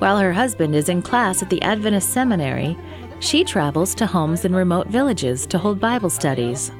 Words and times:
While 0.00 0.18
her 0.18 0.32
husband 0.32 0.74
is 0.74 0.88
in 0.88 1.02
class 1.02 1.42
at 1.42 1.50
the 1.50 1.60
Adventist 1.60 2.08
Seminary, 2.08 2.74
she 3.18 3.44
travels 3.44 3.94
to 3.96 4.06
homes 4.06 4.46
in 4.46 4.54
remote 4.54 4.86
villages 4.86 5.44
to 5.48 5.58
hold 5.58 5.78
Bible 5.78 6.08
studies. 6.08 6.70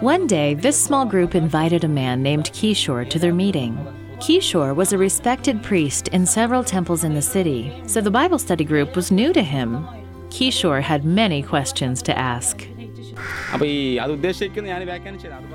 One 0.00 0.26
day, 0.26 0.54
this 0.54 0.76
small 0.76 1.06
group 1.06 1.36
invited 1.36 1.84
a 1.84 1.88
man 1.88 2.24
named 2.24 2.46
Kishore 2.46 3.08
to 3.10 3.20
their 3.20 3.32
meeting. 3.32 3.78
Kishore 4.18 4.74
was 4.74 4.92
a 4.92 4.98
respected 4.98 5.62
priest 5.62 6.08
in 6.08 6.26
several 6.26 6.64
temples 6.64 7.04
in 7.04 7.14
the 7.14 7.22
city, 7.22 7.80
so 7.86 8.00
the 8.00 8.10
Bible 8.10 8.40
study 8.40 8.64
group 8.64 8.96
was 8.96 9.12
new 9.12 9.32
to 9.32 9.42
him. 9.44 9.86
Kishore 10.28 10.82
had 10.82 11.04
many 11.04 11.44
questions 11.44 12.02
to 12.02 12.18
ask. 12.18 12.66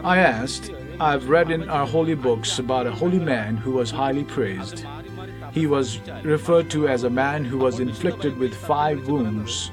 I 0.06 0.20
asked, 0.20 0.72
I've 1.02 1.30
read 1.30 1.50
in 1.50 1.68
our 1.68 1.88
holy 1.88 2.14
books 2.14 2.60
about 2.60 2.86
a 2.86 2.92
holy 2.92 3.18
man 3.18 3.58
who 3.58 3.72
was 3.72 3.90
highly 3.90 4.24
praised. 4.24 4.86
He 5.52 5.66
was 5.66 5.98
referred 6.22 6.70
to 6.70 6.88
as 6.88 7.06
a 7.06 7.10
man 7.10 7.44
who 7.44 7.58
was 7.58 7.80
inflicted 7.80 8.38
with 8.38 8.54
five 8.54 9.08
wounds. 9.08 9.72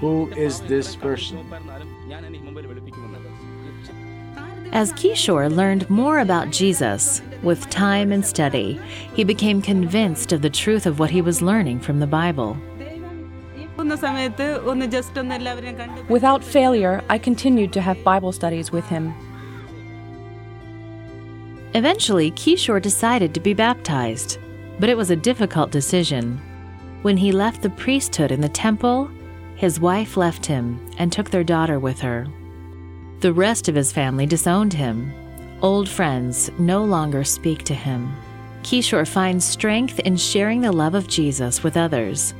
Who 0.00 0.28
is 0.32 0.60
this 0.60 0.94
person? 0.94 1.50
As 4.72 4.92
Kishore 4.92 5.48
learned 5.48 5.88
more 5.88 6.18
about 6.18 6.50
Jesus 6.50 7.22
with 7.42 7.70
time 7.70 8.12
and 8.12 8.22
study, 8.22 8.78
he 9.14 9.24
became 9.24 9.62
convinced 9.62 10.30
of 10.30 10.42
the 10.42 10.50
truth 10.50 10.84
of 10.84 10.98
what 10.98 11.08
he 11.08 11.22
was 11.22 11.40
learning 11.40 11.80
from 11.80 12.00
the 12.00 12.06
Bible. 12.06 12.54
Without 16.10 16.44
failure, 16.44 17.02
I 17.08 17.16
continued 17.16 17.72
to 17.72 17.80
have 17.80 18.04
Bible 18.04 18.32
studies 18.32 18.70
with 18.70 18.84
him 18.88 19.14
Eventually, 21.76 22.30
Kishore 22.30 22.80
decided 22.80 23.34
to 23.34 23.40
be 23.40 23.52
baptized, 23.52 24.38
but 24.80 24.88
it 24.88 24.96
was 24.96 25.10
a 25.10 25.16
difficult 25.30 25.70
decision. 25.70 26.40
When 27.02 27.18
he 27.18 27.32
left 27.32 27.60
the 27.60 27.68
priesthood 27.68 28.32
in 28.32 28.40
the 28.40 28.48
temple, 28.48 29.10
his 29.56 29.78
wife 29.78 30.16
left 30.16 30.46
him 30.46 30.80
and 30.96 31.12
took 31.12 31.28
their 31.28 31.44
daughter 31.44 31.78
with 31.78 32.00
her. 32.00 32.28
The 33.20 33.34
rest 33.34 33.68
of 33.68 33.74
his 33.74 33.92
family 33.92 34.24
disowned 34.24 34.72
him. 34.72 35.12
Old 35.60 35.86
friends 35.86 36.50
no 36.58 36.82
longer 36.82 37.24
speak 37.24 37.62
to 37.64 37.74
him. 37.74 38.10
Kishore 38.62 39.06
finds 39.06 39.44
strength 39.44 39.98
in 39.98 40.16
sharing 40.16 40.62
the 40.62 40.72
love 40.72 40.94
of 40.94 41.08
Jesus 41.08 41.62
with 41.62 41.76
others. 41.76 42.32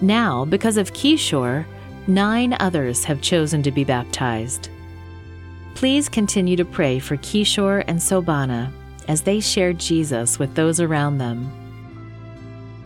Now, 0.00 0.44
because 0.44 0.78
of 0.78 0.92
Kishore, 0.92 1.64
nine 2.08 2.56
others 2.58 3.04
have 3.04 3.20
chosen 3.20 3.62
to 3.62 3.70
be 3.70 3.84
baptized. 3.84 4.68
Please 5.84 6.08
continue 6.08 6.56
to 6.56 6.64
pray 6.64 6.98
for 6.98 7.18
Kishore 7.18 7.84
and 7.86 7.98
Sobana 7.98 8.72
as 9.06 9.20
they 9.20 9.38
share 9.38 9.74
Jesus 9.74 10.38
with 10.38 10.54
those 10.54 10.80
around 10.80 11.18
them. 11.18 11.52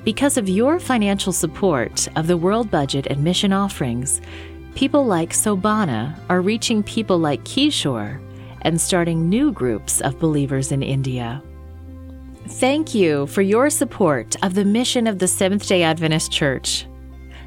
Because 0.03 0.37
of 0.37 0.49
your 0.49 0.81
financial 0.81 1.33
support 1.33 2.09
of 2.17 2.27
the 2.27 2.37
World 2.37 2.73
Budget 2.73 3.07
and 3.07 3.23
mission 3.23 3.53
offerings, 3.53 4.21
people 4.75 5.07
like 5.07 5.31
Sobana 5.31 6.19
are 6.29 6.41
reaching 6.41 6.83
people 6.83 7.19
like 7.19 7.45
Kishore 7.45 8.21
and 8.63 8.81
starting 8.81 9.29
new 9.29 9.53
groups 9.53 10.01
of 10.01 10.19
believers 10.19 10.73
in 10.73 10.83
India. 10.83 11.41
Thank 12.49 12.97
you 12.97 13.29
for 13.29 13.43
your 13.43 13.71
support 13.71 14.35
of 14.43 14.55
the 14.55 14.65
mission 14.65 15.07
of 15.07 15.21
the 15.21 15.29
Seventh 15.29 15.69
day 15.69 15.85
Adventist 15.85 16.33
Church. 16.33 16.85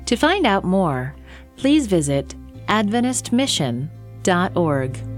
To 0.06 0.16
find 0.16 0.48
out 0.48 0.64
more, 0.64 1.14
please 1.58 1.88
visit 1.88 2.36
AdventistMission.org. 2.70 5.11